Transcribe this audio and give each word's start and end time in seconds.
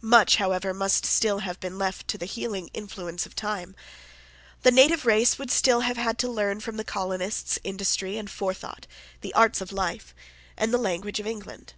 Much, 0.00 0.36
however, 0.36 0.72
must 0.72 1.04
still 1.04 1.40
have 1.40 1.60
been 1.60 1.76
left 1.76 2.08
to 2.08 2.16
the 2.16 2.24
healing 2.24 2.70
influence 2.72 3.26
of 3.26 3.34
time. 3.36 3.76
The 4.62 4.70
native 4.70 5.04
race 5.04 5.38
would 5.38 5.50
still 5.50 5.80
have 5.80 5.98
had 5.98 6.16
to 6.20 6.30
learn 6.30 6.60
from 6.60 6.78
the 6.78 6.82
colonists 6.82 7.58
industry 7.62 8.16
and 8.16 8.30
forethought, 8.30 8.86
the 9.20 9.34
arts 9.34 9.60
of 9.60 9.72
life, 9.72 10.14
and 10.56 10.72
the 10.72 10.78
language 10.78 11.20
of 11.20 11.26
England. 11.26 11.74